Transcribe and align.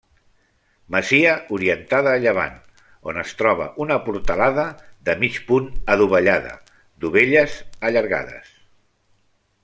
Masia 0.93 1.33
orientada 1.57 2.13
a 2.13 2.21
llevant, 2.23 2.55
on 3.11 3.19
es 3.23 3.33
troba 3.41 3.67
una 3.85 3.97
portalada 4.07 4.65
de 5.09 5.15
mig 5.25 5.37
punt 5.51 5.67
adovellada 5.97 6.55
-dovelles 6.71 7.59
allargades-. 7.91 8.53